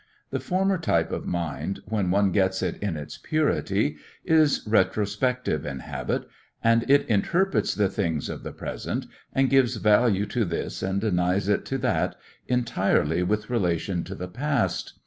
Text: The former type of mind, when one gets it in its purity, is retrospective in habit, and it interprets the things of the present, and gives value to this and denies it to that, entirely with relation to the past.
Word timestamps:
The 0.31 0.39
former 0.39 0.79
type 0.79 1.11
of 1.11 1.27
mind, 1.27 1.81
when 1.85 2.09
one 2.09 2.31
gets 2.31 2.63
it 2.63 2.75
in 2.81 2.97
its 2.97 3.19
purity, 3.19 3.97
is 4.25 4.63
retrospective 4.65 5.63
in 5.63 5.81
habit, 5.81 6.27
and 6.63 6.89
it 6.89 7.05
interprets 7.07 7.75
the 7.75 7.87
things 7.87 8.27
of 8.27 8.41
the 8.41 8.51
present, 8.51 9.05
and 9.31 9.47
gives 9.47 9.75
value 9.75 10.25
to 10.25 10.43
this 10.43 10.81
and 10.81 10.99
denies 10.99 11.47
it 11.47 11.65
to 11.65 11.77
that, 11.77 12.15
entirely 12.47 13.21
with 13.21 13.51
relation 13.51 14.03
to 14.05 14.15
the 14.15 14.27
past. 14.27 14.93